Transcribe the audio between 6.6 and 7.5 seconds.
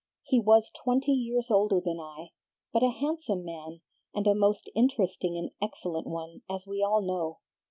we all know.